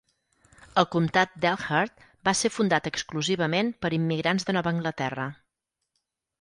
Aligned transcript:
El 0.81 0.87
comtat 0.95 1.35
d'Elkhart 1.43 2.07
va 2.29 2.33
ser 2.41 2.51
fundat 2.55 2.91
exclusivament 2.93 3.71
per 3.85 3.95
immigrants 4.01 4.51
de 4.51 4.59
Nova 4.61 4.77
Anglaterra. 4.77 5.31